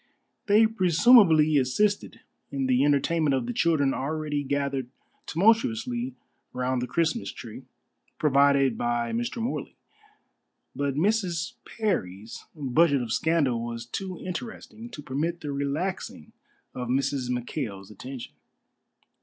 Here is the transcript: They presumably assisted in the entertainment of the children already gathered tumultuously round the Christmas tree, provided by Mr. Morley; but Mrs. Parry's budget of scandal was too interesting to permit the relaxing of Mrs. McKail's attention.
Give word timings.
They 0.47 0.65
presumably 0.65 1.59
assisted 1.59 2.21
in 2.49 2.65
the 2.65 2.83
entertainment 2.83 3.35
of 3.35 3.45
the 3.45 3.53
children 3.53 3.93
already 3.93 4.41
gathered 4.43 4.89
tumultuously 5.27 6.15
round 6.53 6.81
the 6.81 6.87
Christmas 6.87 7.31
tree, 7.31 7.65
provided 8.17 8.79
by 8.79 9.11
Mr. 9.11 9.39
Morley; 9.39 9.77
but 10.75 10.95
Mrs. 10.95 11.53
Parry's 11.65 12.45
budget 12.55 13.03
of 13.03 13.13
scandal 13.13 13.61
was 13.63 13.85
too 13.85 14.19
interesting 14.19 14.89
to 14.89 15.03
permit 15.03 15.41
the 15.41 15.51
relaxing 15.51 16.31
of 16.73 16.87
Mrs. 16.87 17.29
McKail's 17.29 17.91
attention. 17.91 18.33